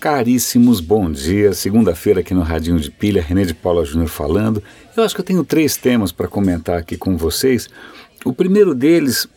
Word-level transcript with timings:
Caríssimos, 0.00 0.80
bom 0.80 1.12
dia. 1.12 1.52
Segunda-feira 1.52 2.20
aqui 2.20 2.32
no 2.32 2.40
Radinho 2.40 2.80
de 2.80 2.90
Pilha, 2.90 3.20
René 3.20 3.44
de 3.44 3.52
Paula 3.52 3.84
Júnior 3.84 4.08
falando. 4.08 4.62
Eu 4.96 5.04
acho 5.04 5.14
que 5.14 5.20
eu 5.20 5.24
tenho 5.24 5.44
três 5.44 5.76
temas 5.76 6.10
para 6.10 6.26
comentar 6.26 6.78
aqui 6.78 6.96
com 6.96 7.18
vocês. 7.18 7.68
O 8.24 8.32
primeiro 8.32 8.74
deles 8.74 9.28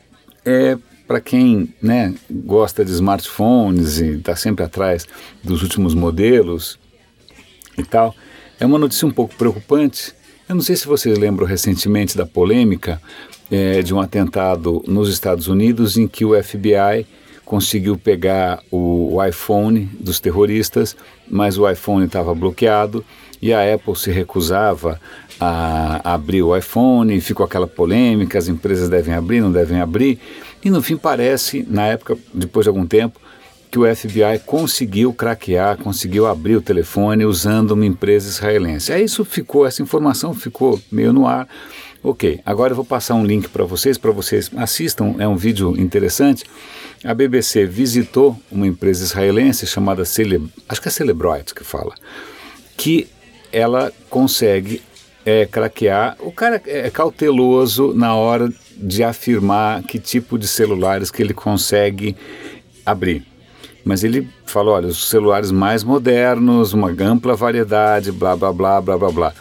é 0.45 0.77
para 1.05 1.19
quem 1.19 1.73
né, 1.81 2.15
gosta 2.31 2.85
de 2.85 2.91
smartphones 2.93 3.99
e 3.99 4.11
está 4.13 4.37
sempre 4.37 4.63
atrás 4.63 5.05
dos 5.43 5.63
últimos 5.63 5.93
modelos 5.93 6.79
e 7.77 7.83
tal. 7.83 8.15
É 8.57 8.65
uma 8.65 8.79
notícia 8.79 9.05
um 9.05 9.11
pouco 9.11 9.35
preocupante. 9.35 10.13
Eu 10.47 10.55
não 10.55 10.61
sei 10.61 10.77
se 10.77 10.87
vocês 10.87 11.17
lembram 11.17 11.45
recentemente 11.45 12.15
da 12.15 12.25
polêmica 12.25 13.01
é, 13.51 13.81
de 13.81 13.93
um 13.93 13.99
atentado 13.99 14.81
nos 14.87 15.09
Estados 15.09 15.49
Unidos 15.49 15.97
em 15.97 16.07
que 16.07 16.23
o 16.23 16.41
FBI 16.41 17.05
conseguiu 17.43 17.97
pegar 17.97 18.63
o, 18.71 18.77
o 19.13 19.23
iPhone 19.23 19.89
dos 19.99 20.19
terroristas, 20.19 20.95
mas 21.29 21.57
o 21.57 21.69
iPhone 21.69 22.05
estava 22.05 22.33
bloqueado 22.33 23.05
e 23.41 23.53
a 23.53 23.73
Apple 23.73 23.95
se 23.95 24.09
recusava 24.09 24.99
a 25.39 26.13
abrir 26.13 26.41
o 26.41 26.55
iPhone, 26.55 27.19
ficou 27.19 27.45
aquela 27.45 27.67
polêmica, 27.67 28.39
as 28.39 28.47
empresas 28.47 28.89
devem 28.89 29.13
abrir, 29.13 29.41
não 29.41 29.51
devem 29.51 29.81
abrir, 29.81 30.19
e 30.63 30.69
no 30.69 30.81
fim 30.81 30.95
parece, 30.95 31.65
na 31.69 31.85
época, 31.87 32.17
depois 32.33 32.63
de 32.63 32.69
algum 32.69 32.85
tempo, 32.85 33.19
que 33.69 33.79
o 33.79 33.95
FBI 33.95 34.39
conseguiu 34.45 35.11
craquear, 35.11 35.77
conseguiu 35.77 36.27
abrir 36.27 36.55
o 36.55 36.61
telefone 36.61 37.25
usando 37.25 37.71
uma 37.71 37.85
empresa 37.85 38.29
israelense. 38.29 38.93
Aí 38.93 39.03
isso 39.03 39.25
ficou, 39.25 39.65
essa 39.65 39.81
informação 39.81 40.33
ficou 40.33 40.79
meio 40.91 41.11
no 41.11 41.27
ar. 41.27 41.47
Ok, 42.05 42.41
agora 42.45 42.73
eu 42.73 42.75
vou 42.75 42.83
passar 42.83 43.15
um 43.15 43.25
link 43.25 43.47
para 43.47 43.63
vocês, 43.63 43.97
para 43.97 44.11
vocês 44.11 44.51
assistam, 44.57 45.15
é 45.19 45.25
um 45.25 45.37
vídeo 45.37 45.73
interessante. 45.79 46.43
A 47.01 47.13
BBC 47.13 47.65
visitou 47.65 48.37
uma 48.51 48.67
empresa 48.67 49.05
israelense 49.05 49.65
chamada 49.65 50.03
Cele, 50.03 50.51
acho 50.67 50.81
que 50.81 50.89
é 50.89 50.91
Celebroid 50.91 51.53
que 51.55 51.63
fala, 51.63 51.95
que 52.75 53.07
ela 53.53 53.89
consegue 54.09 54.81
é, 55.25 55.45
craquear. 55.45 56.17
O 56.19 56.29
cara 56.29 56.61
é 56.65 56.89
cauteloso 56.89 57.93
na 57.93 58.13
hora 58.13 58.51
de 58.75 59.01
afirmar 59.01 59.81
que 59.83 59.97
tipo 59.97 60.37
de 60.37 60.45
celulares 60.45 61.09
que 61.09 61.23
ele 61.23 61.33
consegue 61.33 62.17
abrir. 62.85 63.25
Mas 63.85 64.03
ele 64.03 64.27
falou, 64.45 64.75
olha, 64.75 64.87
os 64.87 65.07
celulares 65.07 65.51
mais 65.51 65.85
modernos, 65.85 66.73
uma 66.73 66.89
ampla 66.99 67.33
variedade, 67.33 68.11
blá 68.11 68.35
blá 68.35 68.51
blá 68.51 68.81
blá 68.81 68.97
blá 68.97 69.09
blá. 69.09 69.33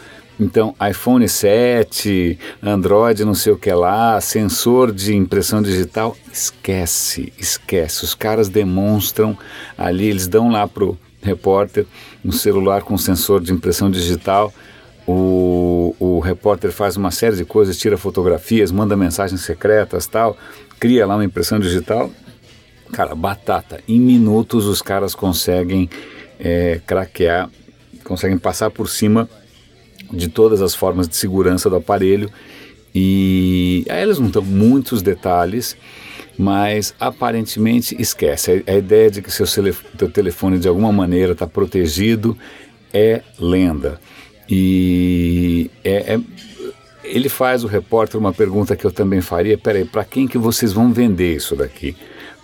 Então, 0.43 0.75
iPhone 0.89 1.27
7, 1.27 2.37
Android 2.61 3.23
não 3.23 3.33
sei 3.33 3.53
o 3.53 3.57
que 3.57 3.71
lá, 3.71 4.19
sensor 4.19 4.91
de 4.91 5.15
impressão 5.15 5.61
digital, 5.61 6.17
esquece, 6.31 7.31
esquece. 7.37 8.03
Os 8.03 8.13
caras 8.13 8.49
demonstram 8.49 9.37
ali, 9.77 10.07
eles 10.07 10.27
dão 10.27 10.51
lá 10.51 10.67
pro 10.67 10.97
repórter 11.21 11.85
um 12.25 12.31
celular 12.31 12.81
com 12.81 12.97
sensor 12.97 13.39
de 13.41 13.53
impressão 13.53 13.89
digital. 13.89 14.53
O, 15.07 15.95
o 15.97 16.19
repórter 16.19 16.73
faz 16.73 16.97
uma 16.97 17.09
série 17.09 17.37
de 17.37 17.45
coisas, 17.45 17.77
tira 17.77 17.97
fotografias, 17.97 18.69
manda 18.69 18.97
mensagens 18.97 19.41
secretas, 19.41 20.07
tal, 20.07 20.37
cria 20.77 21.07
lá 21.07 21.15
uma 21.15 21.25
impressão 21.25 21.57
digital. 21.57 22.11
Cara, 22.91 23.15
batata. 23.15 23.79
Em 23.87 23.99
minutos 23.99 24.65
os 24.65 24.81
caras 24.81 25.15
conseguem 25.15 25.89
é, 26.37 26.81
craquear, 26.85 27.49
conseguem 28.03 28.37
passar 28.37 28.69
por 28.69 28.89
cima 28.89 29.29
de 30.13 30.29
todas 30.29 30.61
as 30.61 30.75
formas 30.75 31.07
de 31.07 31.15
segurança 31.15 31.69
do 31.69 31.75
aparelho 31.75 32.31
e 32.93 33.85
aí 33.89 34.03
eles 34.03 34.19
não 34.19 34.29
dão 34.29 34.43
muitos 34.43 35.01
detalhes, 35.01 35.75
mas 36.37 36.93
aparentemente 36.99 37.99
esquece. 37.99 38.63
A, 38.67 38.73
a 38.73 38.77
ideia 38.77 39.09
de 39.09 39.21
que 39.21 39.31
seu 39.31 39.47
teu 39.97 40.09
telefone 40.09 40.59
de 40.59 40.67
alguma 40.67 40.91
maneira 40.91 41.31
está 41.31 41.47
protegido 41.47 42.37
é 42.93 43.21
lenda. 43.39 43.99
E 44.47 45.71
é, 45.83 46.13
é, 46.13 46.19
ele 47.03 47.29
faz 47.29 47.63
o 47.63 47.67
repórter 47.67 48.19
uma 48.19 48.33
pergunta 48.33 48.75
que 48.75 48.85
eu 48.85 48.91
também 48.91 49.21
faria: 49.21 49.57
peraí, 49.57 49.85
para 49.85 50.05
quem 50.05 50.27
que 50.27 50.37
vocês 50.37 50.71
vão 50.71 50.93
vender 50.93 51.35
isso 51.35 51.55
daqui? 51.55 51.95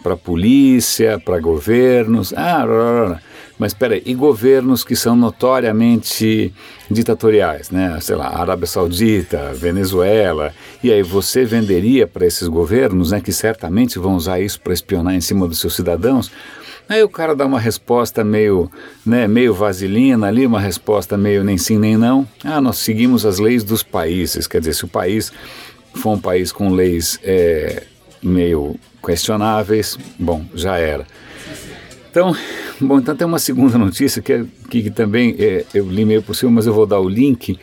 Para 0.01 0.17
polícia, 0.17 1.19
para 1.19 1.39
governos? 1.39 2.33
Ah, 2.33 2.65
blá, 2.65 2.75
blá, 2.75 3.05
blá. 3.05 3.21
Mas 3.59 3.73
espera 3.73 4.01
e 4.03 4.15
governos 4.15 4.85
que 4.85 4.95
são 4.95 5.17
notoriamente 5.17 6.53
ditatoriais, 6.89 7.69
né? 7.69 7.99
Sei 7.99 8.15
lá, 8.15 8.29
Arábia 8.29 8.65
Saudita, 8.65 9.53
Venezuela. 9.53 10.53
E 10.81 10.89
aí 10.89 11.03
você 11.03 11.43
venderia 11.43 12.07
para 12.07 12.25
esses 12.25 12.47
governos, 12.47 13.11
né, 13.11 13.19
que 13.19 13.33
certamente 13.33 13.99
vão 13.99 14.15
usar 14.15 14.39
isso 14.39 14.61
para 14.61 14.73
espionar 14.73 15.13
em 15.13 15.19
cima 15.19 15.45
dos 15.45 15.59
seus 15.59 15.75
cidadãos? 15.75 16.31
Aí 16.87 17.03
o 17.03 17.09
cara 17.09 17.35
dá 17.35 17.45
uma 17.45 17.59
resposta 17.59 18.23
meio, 18.23 18.71
né, 19.05 19.27
meio 19.27 19.53
vaselina 19.53 20.27
ali, 20.27 20.45
uma 20.45 20.59
resposta 20.59 21.17
meio 21.17 21.43
nem 21.43 21.57
sim 21.57 21.77
nem 21.77 21.97
não. 21.97 22.25
Ah, 22.43 22.61
nós 22.61 22.77
seguimos 22.77 23.25
as 23.25 23.39
leis 23.39 23.63
dos 23.63 23.83
países. 23.83 24.47
Quer 24.47 24.59
dizer, 24.59 24.73
se 24.73 24.85
o 24.85 24.87
país 24.87 25.31
for 25.93 26.11
um 26.11 26.19
país 26.19 26.51
com 26.51 26.71
leis 26.71 27.19
é, 27.23 27.83
meio 28.23 28.75
questionáveis, 29.05 29.99
bom, 30.17 30.45
já 30.55 30.77
era. 30.77 31.05
Então, 32.09 32.35
bom, 32.85 32.99
então 32.99 33.15
tem 33.15 33.27
uma 33.27 33.39
segunda 33.39 33.77
notícia 33.77 34.21
que, 34.21 34.33
é, 34.33 34.45
que, 34.69 34.89
também 34.89 35.35
é, 35.37 35.65
eu 35.73 35.89
li 35.89 36.05
meio 36.05 36.21
por 36.21 36.35
cima, 36.35 36.51
mas 36.51 36.65
eu 36.65 36.73
vou 36.73 36.85
dar 36.85 36.99
o 36.99 37.09
link, 37.09 37.59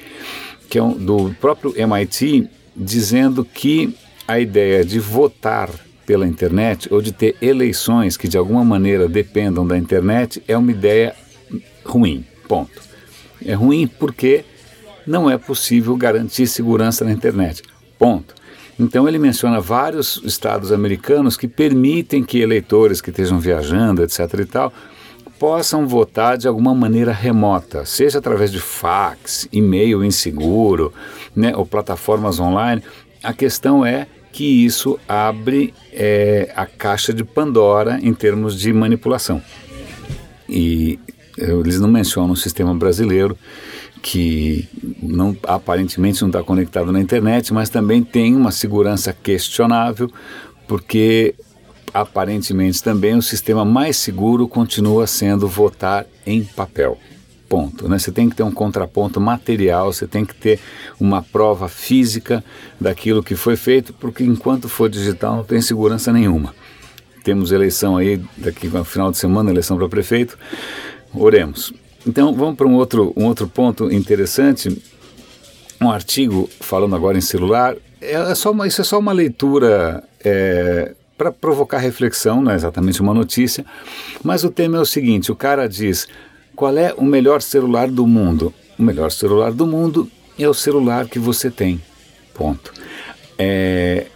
que 0.68 0.78
é 0.78 0.82
um, 0.82 0.92
do 0.92 1.34
próprio 1.40 1.74
MIT, 1.76 2.48
dizendo 2.74 3.44
que 3.44 3.94
a 4.28 4.38
ideia 4.38 4.84
de 4.84 4.98
votar 4.98 5.70
pela 6.04 6.26
internet 6.26 6.92
ou 6.92 7.02
de 7.02 7.12
ter 7.12 7.36
eleições 7.42 8.16
que 8.16 8.28
de 8.28 8.38
alguma 8.38 8.64
maneira 8.64 9.08
dependam 9.08 9.66
da 9.66 9.76
internet 9.76 10.42
é 10.46 10.56
uma 10.56 10.70
ideia 10.70 11.14
ruim. 11.84 12.24
Ponto. 12.46 12.80
É 13.44 13.54
ruim 13.54 13.86
porque 13.86 14.44
não 15.06 15.28
é 15.28 15.36
possível 15.36 15.96
garantir 15.96 16.46
segurança 16.46 17.04
na 17.04 17.12
internet. 17.12 17.62
Ponto. 17.98 18.34
Então 18.78 19.08
ele 19.08 19.18
menciona 19.18 19.60
vários 19.60 20.20
estados 20.24 20.70
americanos 20.70 21.36
que 21.36 21.48
permitem 21.48 22.22
que 22.22 22.40
eleitores 22.40 23.00
que 23.00 23.10
estejam 23.10 23.40
viajando, 23.40 24.02
etc. 24.02 24.20
e 24.40 24.44
tal, 24.44 24.72
possam 25.38 25.86
votar 25.86 26.36
de 26.36 26.48
alguma 26.48 26.74
maneira 26.74 27.12
remota, 27.12 27.84
seja 27.84 28.18
através 28.18 28.50
de 28.50 28.60
fax, 28.60 29.48
e-mail 29.52 30.04
inseguro, 30.04 30.92
né, 31.34 31.54
ou 31.54 31.66
plataformas 31.66 32.40
online. 32.40 32.82
A 33.22 33.32
questão 33.32 33.84
é 33.84 34.06
que 34.32 34.44
isso 34.44 34.98
abre 35.08 35.72
é, 35.92 36.52
a 36.54 36.66
caixa 36.66 37.12
de 37.12 37.24
Pandora 37.24 37.98
em 38.02 38.12
termos 38.12 38.58
de 38.58 38.72
manipulação. 38.72 39.42
E 40.48 40.98
eles 41.38 41.80
não 41.80 41.88
mencionam 41.88 42.32
o 42.32 42.36
sistema 42.36 42.74
brasileiro, 42.74 43.36
que 44.02 44.68
não, 45.02 45.36
aparentemente 45.42 46.20
não 46.22 46.28
está 46.28 46.42
conectado 46.42 46.92
na 46.92 47.00
internet, 47.00 47.52
mas 47.52 47.68
também 47.68 48.02
tem 48.02 48.36
uma 48.36 48.52
segurança 48.52 49.12
questionável, 49.12 50.10
porque 50.68 51.34
aparentemente 52.00 52.82
também 52.82 53.16
o 53.16 53.22
sistema 53.22 53.64
mais 53.64 53.96
seguro 53.96 54.46
continua 54.46 55.06
sendo 55.06 55.48
votar 55.48 56.06
em 56.26 56.44
papel 56.44 56.98
ponto. 57.48 57.88
Né? 57.88 57.98
Você 57.98 58.12
tem 58.12 58.28
que 58.28 58.36
ter 58.36 58.42
um 58.42 58.50
contraponto 58.50 59.20
material, 59.20 59.92
você 59.92 60.06
tem 60.06 60.24
que 60.24 60.34
ter 60.34 60.60
uma 61.00 61.22
prova 61.22 61.68
física 61.68 62.44
daquilo 62.80 63.22
que 63.22 63.34
foi 63.34 63.56
feito, 63.56 63.92
porque 63.92 64.24
enquanto 64.24 64.68
for 64.68 64.88
digital 64.88 65.36
não 65.36 65.44
tem 65.44 65.60
segurança 65.60 66.12
nenhuma. 66.12 66.54
Temos 67.24 67.50
eleição 67.50 67.96
aí, 67.96 68.20
daqui 68.36 68.68
no 68.68 68.84
final 68.84 69.10
de 69.10 69.18
semana, 69.18 69.50
eleição 69.50 69.76
para 69.76 69.88
prefeito. 69.88 70.38
Oremos. 71.14 71.72
Então 72.06 72.32
vamos 72.32 72.56
para 72.56 72.66
um 72.66 72.74
outro, 72.74 73.12
um 73.16 73.24
outro 73.24 73.48
ponto 73.48 73.90
interessante. 73.92 74.80
Um 75.80 75.90
artigo 75.90 76.48
falando 76.60 76.94
agora 76.94 77.18
em 77.18 77.20
celular. 77.20 77.76
É 78.00 78.34
só 78.34 78.52
uma, 78.52 78.66
isso 78.66 78.80
é 78.80 78.84
só 78.84 78.98
uma 78.98 79.12
leitura 79.12 80.04
é, 80.24 80.94
para 81.16 81.32
provocar 81.32 81.78
reflexão, 81.78 82.42
não 82.42 82.52
é 82.52 82.54
exatamente 82.54 83.00
uma 83.00 83.14
notícia. 83.14 83.64
Mas 84.22 84.44
o 84.44 84.50
tema 84.50 84.78
é 84.78 84.80
o 84.80 84.86
seguinte: 84.86 85.32
o 85.32 85.36
cara 85.36 85.68
diz 85.68 86.06
qual 86.54 86.76
é 86.76 86.94
o 86.96 87.04
melhor 87.04 87.42
celular 87.42 87.88
do 87.88 88.06
mundo? 88.06 88.52
O 88.78 88.82
melhor 88.82 89.10
celular 89.10 89.52
do 89.52 89.66
mundo 89.66 90.10
é 90.38 90.48
o 90.48 90.54
celular 90.54 91.06
que 91.06 91.18
você 91.18 91.50
tem. 91.50 91.80
Ponto. 92.34 92.72
É, 93.38 94.06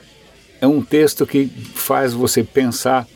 é 0.61 0.67
um 0.67 0.83
texto 0.83 1.27
que 1.27 1.47
faz 1.75 2.13
você 2.13 2.45
pensar 2.45 3.07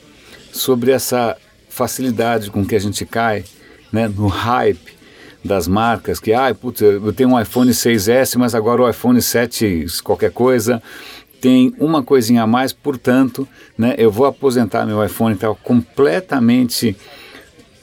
sobre 0.53 0.91
essa 0.91 1.37
facilidade 1.69 2.50
com 2.50 2.64
que 2.64 2.75
a 2.75 2.79
gente 2.79 3.05
cai 3.05 3.44
né, 3.93 4.09
no 4.09 4.29
hype 4.29 4.94
das 5.44 5.69
marcas, 5.69 6.19
que, 6.19 6.32
ah, 6.32 6.55
putz, 6.55 6.81
eu 6.81 7.12
tenho 7.12 7.31
um 7.31 7.41
iPhone 7.41 7.70
6S, 7.70 8.37
mas 8.38 8.55
agora 8.55 8.82
o 8.82 8.88
iPhone 8.88 9.20
7 9.20 9.87
qualquer 10.03 10.31
coisa 10.31 10.82
tem 11.44 11.75
uma 11.79 12.02
coisinha 12.02 12.44
a 12.44 12.46
mais, 12.46 12.73
portanto, 12.73 13.46
né, 13.76 13.94
eu 13.99 14.11
vou 14.11 14.25
aposentar 14.25 14.87
meu 14.87 15.05
iPhone 15.05 15.37
tal 15.37 15.55
completamente 15.55 16.96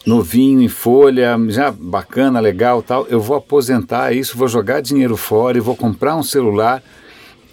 novinho 0.03 0.63
em 0.63 0.67
folha, 0.67 1.37
já 1.47 1.69
bacana, 1.69 2.39
legal, 2.39 2.81
tal, 2.81 3.05
eu 3.07 3.21
vou 3.21 3.37
aposentar 3.37 4.13
isso, 4.13 4.35
vou 4.35 4.47
jogar 4.47 4.81
dinheiro 4.81 5.15
fora 5.15 5.59
e 5.59 5.61
vou 5.61 5.75
comprar 5.75 6.15
um 6.15 6.23
celular 6.23 6.81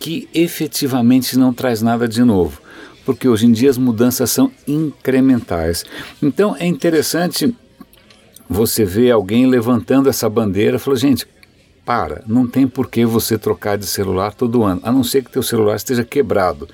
que 0.00 0.26
efetivamente 0.32 1.38
não 1.38 1.52
traz 1.52 1.82
nada 1.82 2.08
de 2.08 2.24
novo, 2.24 2.58
porque 3.04 3.28
hoje 3.28 3.44
em 3.44 3.52
dia 3.52 3.68
as 3.68 3.76
mudanças 3.76 4.30
são 4.30 4.50
incrementais. 4.66 5.84
Então 6.22 6.56
é 6.58 6.66
interessante 6.66 7.54
você 8.48 8.82
vê 8.82 9.10
alguém 9.10 9.46
levantando 9.46 10.08
essa 10.08 10.26
bandeira 10.26 10.78
falou, 10.78 10.96
gente, 10.96 11.26
para, 11.88 12.22
não 12.26 12.46
tem 12.46 12.68
por 12.68 12.90
que 12.90 13.06
você 13.06 13.38
trocar 13.38 13.78
de 13.78 13.86
celular 13.86 14.34
todo 14.34 14.62
ano, 14.62 14.78
a 14.84 14.92
não 14.92 15.02
ser 15.02 15.24
que 15.24 15.32
teu 15.32 15.42
celular 15.42 15.74
esteja 15.74 16.04
quebrado. 16.04 16.68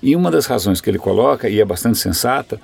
E 0.00 0.14
uma 0.14 0.30
das 0.30 0.46
razões 0.46 0.80
que 0.80 0.88
ele 0.88 0.96
coloca, 0.96 1.48
e 1.48 1.60
é 1.60 1.64
bastante 1.64 1.98
sensata, 1.98 2.60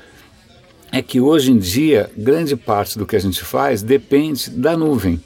é 0.93 1.03
que 1.03 1.21
hoje 1.21 1.51
em 1.51 1.59
dia 1.59 2.09
grande 2.17 2.55
parte 2.55 2.97
do 2.97 3.05
que 3.05 3.17
a 3.17 3.19
gente 3.19 3.43
faz 3.43 3.83
depende 3.83 4.51
da 4.51 4.77
nuvem. 4.77 5.21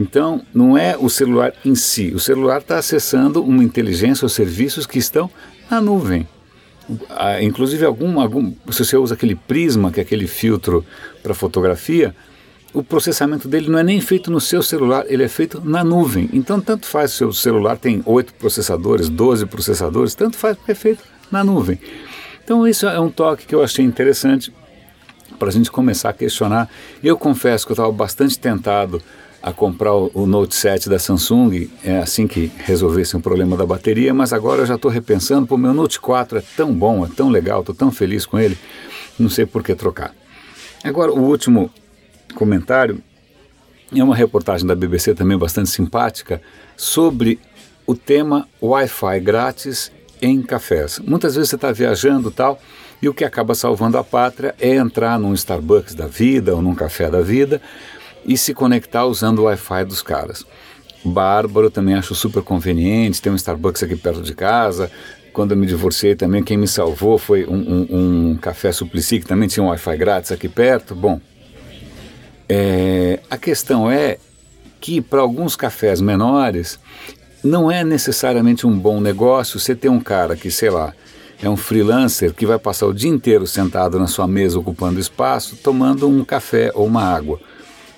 Então, 0.00 0.40
não 0.54 0.76
é 0.76 0.96
o 0.98 1.10
celular 1.10 1.52
em 1.62 1.74
si. 1.74 2.14
O 2.14 2.18
celular 2.18 2.62
está 2.62 2.78
acessando 2.78 3.44
uma 3.44 3.62
inteligência 3.62 4.24
ou 4.24 4.30
serviços 4.30 4.86
que 4.86 4.98
estão 4.98 5.30
na 5.70 5.82
nuvem. 5.82 6.26
Ah, 7.10 7.42
inclusive, 7.42 7.84
algum, 7.84 8.18
algum, 8.18 8.54
se 8.70 8.82
você 8.86 8.96
usa 8.96 9.12
aquele 9.12 9.34
prisma, 9.34 9.92
que 9.92 10.00
é 10.00 10.02
aquele 10.02 10.26
filtro 10.26 10.82
para 11.22 11.34
fotografia, 11.34 12.16
o 12.74 12.82
processamento 12.82 13.46
dele 13.46 13.70
não 13.70 13.78
é 13.78 13.84
nem 13.84 14.00
feito 14.00 14.30
no 14.30 14.40
seu 14.40 14.60
celular, 14.62 15.04
ele 15.08 15.22
é 15.22 15.28
feito 15.28 15.62
na 15.64 15.84
nuvem. 15.84 16.28
Então, 16.32 16.60
tanto 16.60 16.86
faz 16.86 17.12
se 17.12 17.24
o 17.24 17.32
seu 17.32 17.52
celular 17.52 17.78
tem 17.78 18.02
oito 18.04 18.34
processadores, 18.34 19.08
12 19.08 19.46
processadores, 19.46 20.14
tanto 20.14 20.36
faz 20.36 20.56
porque 20.56 20.72
é 20.72 20.74
feito 20.74 21.04
na 21.30 21.44
nuvem. 21.44 21.78
Então, 22.42 22.66
isso 22.66 22.86
é 22.86 22.98
um 22.98 23.08
toque 23.08 23.46
que 23.46 23.54
eu 23.54 23.62
achei 23.62 23.84
interessante 23.84 24.52
para 25.38 25.48
a 25.48 25.52
gente 25.52 25.70
começar 25.70 26.10
a 26.10 26.12
questionar. 26.12 26.68
Eu 27.02 27.16
confesso 27.16 27.64
que 27.64 27.72
eu 27.72 27.74
estava 27.74 27.92
bastante 27.92 28.36
tentado 28.38 29.00
a 29.40 29.52
comprar 29.52 29.94
o, 29.94 30.10
o, 30.12 30.26
Note 30.26 30.54
7 30.54 30.88
da 30.88 30.98
Samsung 30.98 31.68
é 31.84 31.98
assim 31.98 32.26
que 32.26 32.50
resolvesse 32.58 33.16
um 33.16 33.20
problema 33.20 33.56
da 33.56 33.66
bateria, 33.66 34.12
mas 34.12 34.32
agora 34.32 34.62
eu 34.62 34.66
já 34.66 34.74
estou 34.74 34.90
repensando, 34.90 35.46
pô, 35.46 35.56
meu 35.56 35.74
Note 35.74 36.00
4 36.00 36.38
é 36.38 36.42
tão 36.56 36.72
bom, 36.72 37.04
é 37.04 37.08
tão 37.14 37.28
legal, 37.28 37.60
estou 37.60 37.74
tão 37.74 37.92
feliz 37.92 38.24
com 38.24 38.38
ele, 38.38 38.58
não 39.18 39.28
sei 39.28 39.44
por 39.44 39.62
que 39.62 39.74
trocar. 39.74 40.14
Agora, 40.82 41.12
o 41.12 41.20
último 41.20 41.70
comentário 42.34 43.02
é 43.94 44.02
uma 44.02 44.16
reportagem 44.16 44.66
da 44.66 44.74
BBC 44.74 45.14
também 45.14 45.38
bastante 45.38 45.70
simpática 45.70 46.40
sobre 46.76 47.38
o 47.86 47.94
tema 47.94 48.48
Wi-Fi 48.60 49.20
grátis 49.20 49.92
em 50.20 50.42
cafés. 50.42 50.98
Muitas 51.00 51.34
vezes 51.34 51.50
você 51.50 51.56
está 51.56 51.70
viajando 51.70 52.30
tal, 52.30 52.58
e 53.02 53.08
o 53.08 53.12
que 53.12 53.24
acaba 53.24 53.54
salvando 53.54 53.98
a 53.98 54.04
pátria 54.04 54.54
é 54.58 54.76
entrar 54.76 55.18
num 55.18 55.34
Starbucks 55.34 55.94
da 55.94 56.06
vida 56.06 56.54
ou 56.54 56.62
num 56.62 56.74
café 56.74 57.10
da 57.10 57.20
vida 57.20 57.60
e 58.24 58.38
se 58.38 58.54
conectar 58.54 59.04
usando 59.04 59.40
o 59.40 59.42
Wi-Fi 59.42 59.84
dos 59.84 60.00
caras. 60.00 60.46
Bárbaro 61.04 61.70
também 61.70 61.94
acho 61.94 62.14
super 62.14 62.42
conveniente, 62.42 63.20
tem 63.20 63.30
um 63.30 63.36
Starbucks 63.36 63.82
aqui 63.82 63.94
perto 63.94 64.22
de 64.22 64.34
casa. 64.34 64.90
Quando 65.34 65.50
eu 65.50 65.56
me 65.58 65.66
divorciei 65.66 66.14
também, 66.14 66.42
quem 66.42 66.56
me 66.56 66.66
salvou 66.66 67.18
foi 67.18 67.44
um, 67.44 67.56
um, 67.56 68.30
um 68.30 68.36
café 68.36 68.72
Suplicy, 68.72 69.20
que 69.20 69.26
também 69.26 69.48
tinha 69.48 69.62
um 69.62 69.68
Wi-Fi 69.68 69.96
grátis 69.98 70.32
aqui 70.32 70.48
perto. 70.48 70.94
Bom, 70.94 71.20
é, 72.48 73.20
a 73.30 73.36
questão 73.36 73.90
é 73.90 74.18
que 74.80 75.00
para 75.00 75.20
alguns 75.20 75.56
cafés 75.56 76.00
menores 76.00 76.78
não 77.42 77.70
é 77.70 77.84
necessariamente 77.84 78.66
um 78.66 78.78
bom 78.78 79.00
negócio 79.00 79.58
você 79.58 79.74
ter 79.74 79.88
um 79.88 80.00
cara 80.00 80.36
que, 80.36 80.50
sei 80.50 80.70
lá, 80.70 80.94
é 81.42 81.48
um 81.48 81.56
freelancer 81.56 82.32
que 82.32 82.46
vai 82.46 82.58
passar 82.58 82.86
o 82.86 82.94
dia 82.94 83.10
inteiro 83.10 83.46
sentado 83.46 83.98
na 83.98 84.06
sua 84.06 84.26
mesa 84.26 84.58
ocupando 84.58 85.00
espaço, 85.00 85.56
tomando 85.56 86.08
um 86.08 86.24
café 86.24 86.70
ou 86.74 86.86
uma 86.86 87.02
água. 87.02 87.38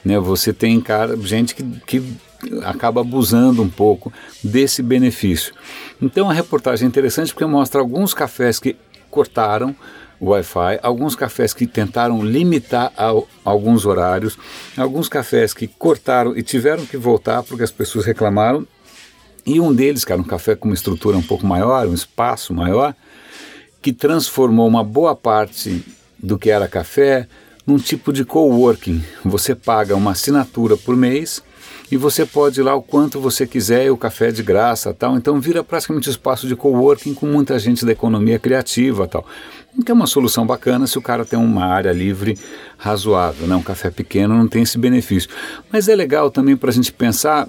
Né? 0.05 0.19
Você 0.19 0.53
tem 0.53 0.81
cara, 0.81 1.17
gente 1.17 1.55
que, 1.55 1.63
que 1.87 2.17
acaba 2.65 3.01
abusando 3.01 3.63
um 3.63 3.69
pouco 3.69 4.13
desse 4.43 4.83
benefício. 4.83 5.53
Então 6.01 6.29
a 6.29 6.33
reportagem 6.33 6.87
é 6.87 6.89
interessante 6.89 7.33
porque 7.33 7.47
mostra 7.47 7.81
alguns 7.81 8.15
cafés 8.15 8.59
que 8.59 8.77
cortaram 9.11 9.75
o 10.21 10.31
Wi-Fi, 10.31 10.79
alguns 10.83 11.15
cafés 11.15 11.53
que 11.53 11.67
tentaram 11.67 12.25
limitar 12.25 12.93
ao, 12.97 13.29
alguns 13.45 13.85
horários, 13.85 14.39
alguns 14.77 15.09
cafés 15.09 15.53
que 15.53 15.67
cortaram 15.67 16.37
e 16.37 16.43
tiveram 16.43 16.87
que 16.87 16.97
voltar 16.97 17.43
porque 17.43 17.63
as 17.63 17.71
pessoas 17.71 18.05
reclamaram. 18.05 18.67
E 19.45 19.61
um 19.61 19.73
deles, 19.73 20.05
cara, 20.05 20.21
um 20.21 20.25
café 20.25 20.57
com 20.57 20.69
uma 20.69 20.75
estrutura 20.75 21.17
um 21.17 21.23
pouco 21.23 21.47
maior, 21.47 21.87
um 21.87 21.95
espaço 21.95 22.53
maior, 22.53 22.95
que 23.81 23.93
transformou 23.93 24.67
uma 24.67 24.83
boa 24.83 25.15
parte 25.15 25.85
do 26.19 26.37
que 26.37 26.51
era 26.51 26.67
café 26.67 27.29
num 27.67 27.79
tipo 27.79 28.13
de 28.13 28.25
coworking. 28.25 29.05
Você 29.25 29.55
paga 29.55 29.95
uma 29.95 30.13
assinatura 30.13 30.77
por 30.77 30.97
mês 30.97 31.43
e 31.91 31.97
você 31.97 32.27
pode 32.27 32.61
ir 32.61 32.63
lá 32.65 32.75
o 32.75 32.83
quanto 32.83 33.21
você 33.21 33.47
quiser, 33.47 33.91
o 33.91 33.97
café 33.97 34.29
é 34.29 34.33
de 34.33 34.43
graça, 34.43 34.93
tal. 34.93 35.17
Então 35.17 35.41
vira 35.41 35.63
praticamente 35.63 36.11
espaço 36.11 36.49
de 36.49 36.57
coworking 36.57 37.15
com 37.15 37.27
muita 37.27 37.59
gente 37.59 37.85
da 37.85 37.93
economia 37.93 38.39
criativa, 38.39 39.07
tal. 39.07 39.25
Que 39.85 39.91
é 39.91 39.95
uma 39.95 40.07
solução 40.07 40.47
bacana 40.47 40.87
se 40.87 40.99
o 40.99 41.03
cara 41.03 41.25
tem 41.25 41.39
uma 41.39 41.67
área 41.67 41.93
livre 41.93 42.37
razoável, 42.77 43.47
né? 43.47 43.55
Um 43.55 43.63
café 43.63 43.91
pequeno 43.91 44.35
não 44.35 44.49
tem 44.49 44.63
esse 44.63 44.79
benefício. 44.79 45.31
Mas 45.71 45.89
é 45.89 45.95
legal 45.95 46.31
também 46.31 46.57
para 46.57 46.71
a 46.71 46.73
gente 46.73 46.93
pensar 46.93 47.49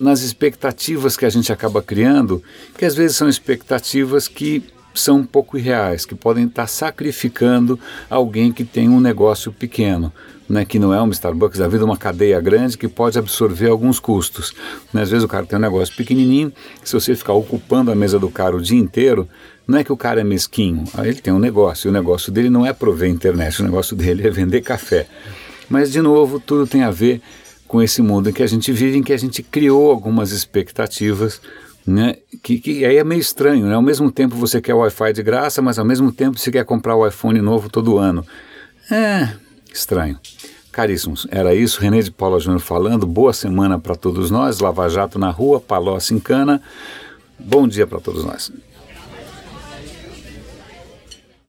nas 0.00 0.20
expectativas 0.20 1.16
que 1.16 1.24
a 1.24 1.30
gente 1.30 1.52
acaba 1.52 1.82
criando, 1.82 2.42
que 2.76 2.84
às 2.84 2.94
vezes 2.94 3.16
são 3.16 3.28
expectativas 3.28 4.26
que 4.26 4.64
são 4.94 5.18
um 5.18 5.24
pouco 5.24 5.58
irreais, 5.58 6.04
que 6.04 6.14
podem 6.14 6.46
estar 6.46 6.66
sacrificando 6.66 7.78
alguém 8.08 8.52
que 8.52 8.64
tem 8.64 8.88
um 8.88 9.00
negócio 9.00 9.52
pequeno, 9.52 10.12
né, 10.48 10.64
que 10.64 10.78
não 10.78 10.92
é 10.92 11.00
uma 11.00 11.12
Starbucks 11.12 11.58
da 11.58 11.68
vida, 11.68 11.84
uma 11.84 11.96
cadeia 11.96 12.40
grande 12.40 12.78
que 12.78 12.88
pode 12.88 13.18
absorver 13.18 13.68
alguns 13.68 13.98
custos. 13.98 14.54
Né, 14.92 15.02
às 15.02 15.10
vezes 15.10 15.24
o 15.24 15.28
cara 15.28 15.46
tem 15.46 15.58
um 15.58 15.62
negócio 15.62 15.94
pequenininho, 15.94 16.52
se 16.84 16.92
você 16.92 17.14
ficar 17.14 17.32
ocupando 17.32 17.90
a 17.90 17.94
mesa 17.94 18.18
do 18.18 18.30
cara 18.30 18.56
o 18.56 18.60
dia 18.60 18.78
inteiro, 18.78 19.28
não 19.66 19.78
é 19.78 19.84
que 19.84 19.92
o 19.92 19.96
cara 19.96 20.20
é 20.20 20.24
mesquinho, 20.24 20.84
ele 20.98 21.20
tem 21.20 21.32
um 21.32 21.38
negócio, 21.38 21.88
e 21.88 21.90
o 21.90 21.92
negócio 21.92 22.30
dele 22.30 22.48
não 22.48 22.64
é 22.64 22.72
prover 22.72 23.10
internet, 23.10 23.60
o 23.60 23.64
negócio 23.64 23.96
dele 23.96 24.26
é 24.26 24.30
vender 24.30 24.60
café. 24.60 25.06
Mas, 25.68 25.90
de 25.90 26.00
novo, 26.00 26.38
tudo 26.38 26.66
tem 26.66 26.84
a 26.84 26.90
ver 26.90 27.20
com 27.66 27.82
esse 27.82 28.00
mundo 28.00 28.30
em 28.30 28.32
que 28.32 28.44
a 28.44 28.46
gente 28.46 28.70
vive, 28.70 28.98
em 28.98 29.02
que 29.02 29.12
a 29.12 29.16
gente 29.16 29.42
criou 29.42 29.90
algumas 29.90 30.30
expectativas 30.30 31.40
né? 31.86 32.16
Que, 32.42 32.58
que 32.58 32.84
aí 32.84 32.96
é 32.96 33.04
meio 33.04 33.20
estranho, 33.20 33.66
né? 33.66 33.74
Ao 33.74 33.82
mesmo 33.82 34.10
tempo 34.10 34.34
você 34.34 34.60
quer 34.60 34.74
Wi-Fi 34.74 35.12
de 35.12 35.22
graça, 35.22 35.62
mas 35.62 35.78
ao 35.78 35.84
mesmo 35.84 36.10
tempo 36.10 36.36
você 36.36 36.50
quer 36.50 36.64
comprar 36.64 36.96
o 36.96 37.06
iPhone 37.06 37.40
novo 37.40 37.70
todo 37.70 37.96
ano. 37.96 38.26
É 38.90 39.45
estranho. 39.76 40.18
Caríssimos, 40.72 41.26
era 41.30 41.54
isso. 41.54 41.80
René 41.80 42.00
de 42.02 42.10
Paula 42.10 42.38
Júnior 42.38 42.60
falando. 42.60 43.06
Boa 43.06 43.32
semana 43.32 43.78
para 43.78 43.94
todos 43.94 44.30
nós. 44.30 44.60
Lava 44.60 44.88
Jato 44.88 45.18
na 45.18 45.30
rua, 45.30 45.60
Palocci 45.60 46.14
em 46.14 46.18
cana. 46.18 46.60
Bom 47.38 47.66
dia 47.68 47.86
para 47.86 48.00
todos 48.00 48.24
nós. 48.24 48.52